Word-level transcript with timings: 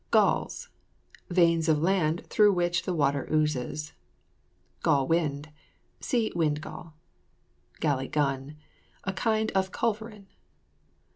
GALLS. 0.09 0.69
Veins 1.29 1.69
of 1.69 1.77
land 1.83 2.25
through 2.25 2.53
which 2.53 2.85
the 2.85 2.93
water 2.95 3.27
oozes. 3.31 3.93
GALL 4.81 5.05
WIND. 5.07 5.49
See 5.99 6.31
WIND 6.35 6.59
GALL. 6.59 6.95
GALLY 7.81 8.07
GUN. 8.07 8.57
A 9.03 9.13
kind 9.13 9.51
of 9.51 9.71
culverin. 9.71 10.25